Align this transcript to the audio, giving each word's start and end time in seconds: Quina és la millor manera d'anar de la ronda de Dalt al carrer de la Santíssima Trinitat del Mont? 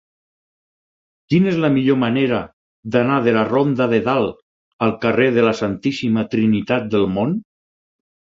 Quina 1.33 1.51
és 1.51 1.59
la 1.65 1.69
millor 1.75 1.99
manera 2.03 2.39
d'anar 2.95 3.19
de 3.27 3.35
la 3.35 3.43
ronda 3.51 3.87
de 3.93 4.01
Dalt 4.09 4.41
al 4.87 4.95
carrer 5.05 5.29
de 5.37 5.45
la 5.47 5.55
Santíssima 5.61 6.25
Trinitat 6.35 6.91
del 6.97 7.09
Mont? 7.21 7.39